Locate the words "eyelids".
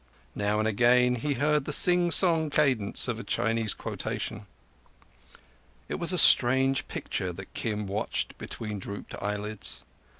9.21-9.83